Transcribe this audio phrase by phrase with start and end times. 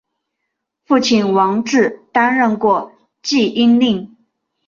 [0.85, 4.17] 父亲王志担任过济阴令。